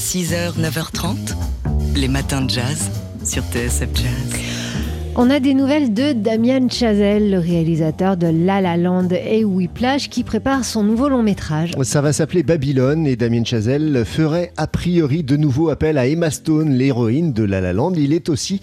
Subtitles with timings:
[0.00, 1.36] 6h, 9h30,
[1.94, 2.90] les matins de jazz
[3.22, 4.40] sur TSF Jazz.
[5.14, 10.08] On a des nouvelles de Damien Chazelle, le réalisateur de La La Land et Whiplash,
[10.08, 11.72] qui prépare son nouveau long métrage.
[11.82, 16.30] Ça va s'appeler Babylone et Damien Chazelle ferait a priori de nouveau appel à Emma
[16.30, 17.92] Stone, l'héroïne de La La Land.
[17.94, 18.62] Il est aussi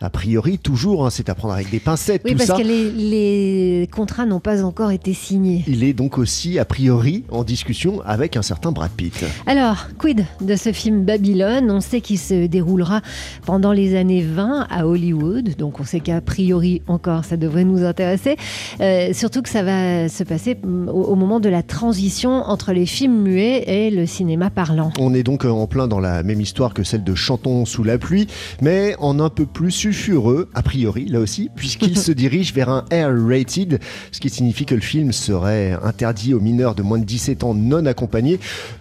[0.00, 2.22] a priori, toujours, hein, c'est à prendre avec des pincettes.
[2.24, 2.56] Oui, tout parce ça.
[2.56, 5.64] que les, les contrats n'ont pas encore été signés.
[5.66, 9.24] Il est donc aussi, a priori, en discussion avec un certain Brad Pitt.
[9.46, 11.70] Alors, quid de ce film Babylone?
[11.70, 13.00] On sait qu'il se déroulera
[13.44, 17.84] pendant les années 20 à Hollywood, donc on sait qu'a priori encore ça devrait nous
[17.84, 18.36] intéresser.
[18.80, 22.72] Euh, surtout que ça va se passer mm, au, au moment de la transition entre
[22.72, 24.92] les films muets et le cinéma parlant.
[24.98, 27.98] On est donc en plein dans la même histoire que celle de Chantons sous la
[27.98, 28.28] pluie,
[28.62, 32.84] mais en un peu plus sulfureux, a priori, là aussi, puisqu'il se dirige vers un
[32.92, 33.80] R-rated,
[34.12, 37.54] ce qui signifie que le film serait interdit aux mineurs de moins de 17 ans
[37.54, 38.38] non accompagnés.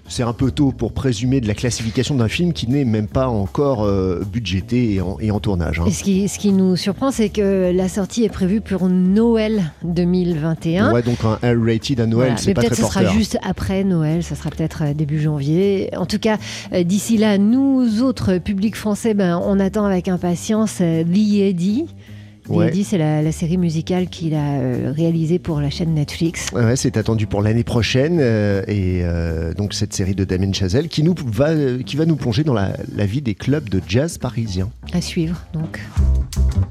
[0.09, 3.27] C'est un peu tôt pour présumer de la classification d'un film qui n'est même pas
[3.27, 5.79] encore euh, budgété et en, et en tournage.
[5.79, 5.85] hein.
[5.87, 9.71] Et ce qui, ce qui nous surprend, c'est que la sortie est prévue pour Noël
[9.83, 10.93] 2021.
[10.93, 12.37] Ouais, donc un R-rated à Noël, Voilà.
[12.37, 13.17] c'est pas peut-être très ce sera porteur.
[13.17, 15.89] juste après Noël, ça sera peut-être euh, début janvier.
[15.97, 16.37] En tout cas,
[16.73, 22.71] euh, d'ici là, nous autres, public français, ben, on attend avec impatience euh, Ouais.
[22.83, 26.47] C'est la, la série musicale qu'il a euh, réalisée pour la chaîne Netflix.
[26.53, 30.53] Ouais, ouais, c'est attendu pour l'année prochaine euh, et euh, donc cette série de Damien
[30.53, 31.49] Chazelle qui nous va
[31.85, 34.69] qui va nous plonger dans la, la vie des clubs de jazz parisiens.
[34.93, 35.79] À suivre, donc.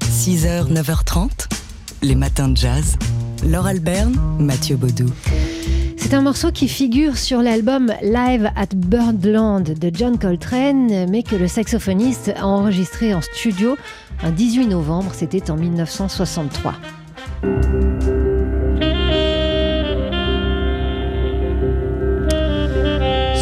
[0.09, 1.47] 6h, 9h30,
[2.01, 2.97] les matins de jazz.
[3.45, 5.11] Laure Alberne, Mathieu Baudou.
[6.09, 11.35] C'est un morceau qui figure sur l'album Live at Birdland de John Coltrane, mais que
[11.35, 13.75] le saxophoniste a enregistré en studio
[14.23, 16.75] un 18 novembre, c'était en 1963.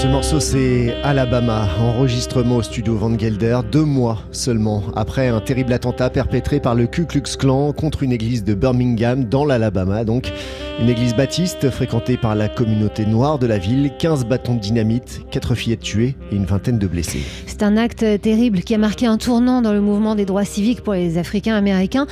[0.06, 5.74] Ce morceau c'est Alabama, enregistrement au studio Van Gelder, deux mois seulement après un terrible
[5.74, 10.32] attentat perpétré par le Ku Klux Klan contre une église de Birmingham dans l'Alabama, donc
[10.80, 15.22] une église baptiste fréquentée par la communauté noire de la ville, 15 bâtons de dynamite,
[15.32, 17.24] 4 fillettes tuées et une vingtaine de blessés.
[17.48, 20.82] C'est un acte terrible qui a marqué un tournant dans le mouvement des droits civiques
[20.82, 22.08] pour les Africains américains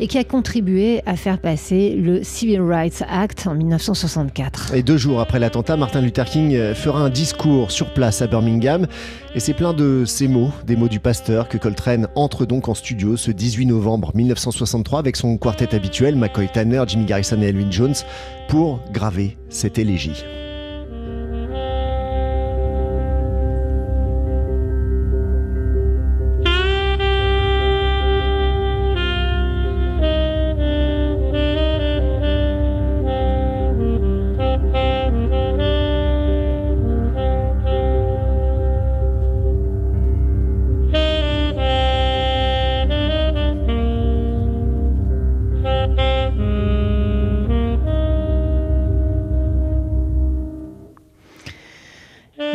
[0.00, 4.74] et qui a contribué à faire passer le Civil Rights Act en 1964.
[4.74, 7.10] Et deux jours après l'attentat, Martin Luther King fera un
[7.68, 8.86] sur place à Birmingham.
[9.34, 12.74] Et c'est plein de ces mots, des mots du pasteur, que Coltrane entre donc en
[12.74, 17.70] studio ce 18 novembre 1963 avec son quartet habituel, McCoy Tanner, Jimmy Garrison et Elvin
[17.70, 17.94] Jones,
[18.48, 20.24] pour graver cette élégie.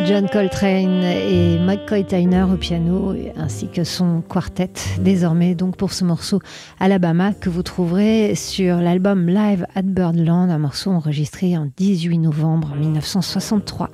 [0.04, 6.04] John Coltrane et McCoy Tyner au piano, ainsi que son quartet, désormais donc pour ce
[6.04, 6.40] morceau
[6.80, 12.74] Alabama que vous trouverez sur l'album Live at Birdland, un morceau enregistré en 18 novembre
[12.74, 13.90] 1963.